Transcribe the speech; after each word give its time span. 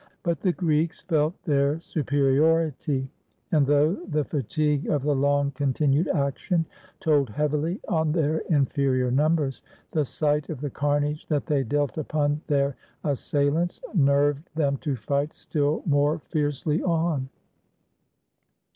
But 0.23 0.39
the 0.39 0.51
Greeks 0.51 1.03
felt 1.03 1.39
their 1.43 1.79
superiority, 1.79 3.07
and 3.51 3.67
though 3.67 3.93
the 4.07 4.23
fatigue 4.23 4.87
of 4.89 5.03
the 5.03 5.13
long 5.15 5.51
continued 5.51 6.07
action 6.07 6.65
told 6.99 7.29
heavily 7.29 7.79
on 7.87 8.11
their 8.11 8.39
inferior 8.49 9.11
numbers, 9.11 9.61
the 9.91 10.03
sight 10.03 10.49
of 10.49 10.59
the 10.59 10.71
carnage 10.71 11.27
that 11.27 11.45
they 11.45 11.61
dealt 11.61 11.99
upon 11.99 12.41
their 12.47 12.75
as 13.03 13.19
sailants 13.19 13.79
nerved 13.93 14.49
them 14.55 14.77
to 14.77 14.95
fight 14.95 15.35
still 15.35 15.83
more 15.85 16.17
fiercely 16.17 16.81
on. 16.81 17.29